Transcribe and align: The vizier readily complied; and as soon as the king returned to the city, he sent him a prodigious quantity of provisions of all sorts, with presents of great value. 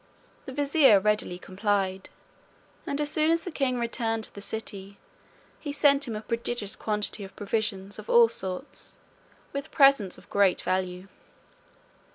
The 0.45 0.51
vizier 0.51 0.99
readily 0.99 1.37
complied; 1.37 2.09
and 2.87 2.99
as 2.99 3.11
soon 3.11 3.29
as 3.29 3.43
the 3.43 3.51
king 3.51 3.77
returned 3.77 4.23
to 4.23 4.33
the 4.33 4.41
city, 4.41 4.97
he 5.59 5.71
sent 5.71 6.07
him 6.07 6.15
a 6.15 6.21
prodigious 6.21 6.75
quantity 6.75 7.23
of 7.23 7.35
provisions 7.35 7.99
of 7.99 8.09
all 8.09 8.27
sorts, 8.27 8.95
with 9.53 9.69
presents 9.69 10.17
of 10.17 10.27
great 10.31 10.63
value. 10.63 11.07